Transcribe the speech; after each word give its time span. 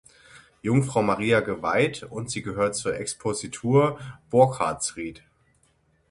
Jungfrau 0.63 1.03
Maria 1.03 1.41
geweiht 1.41 2.01
und 2.01 2.31
sie 2.31 2.41
gehört 2.41 2.73
zur 2.75 2.95
Expositur 2.97 3.99
Burkhardsrieth. 4.31 5.21